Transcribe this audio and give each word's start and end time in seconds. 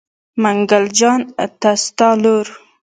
منګل 0.41 0.85
جان 0.97 1.21
ته 1.61 1.71
ستا 1.83 2.09
لور. 2.21 2.47